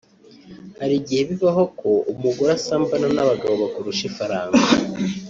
Hari 0.79 0.93
igihe 1.01 1.21
bibaho 1.29 1.63
ko 1.79 1.89
umugore 2.11 2.51
asambana 2.59 3.07
n´abagabo 3.15 3.53
bakurusha 3.63 4.03
ifaranga 4.09 4.59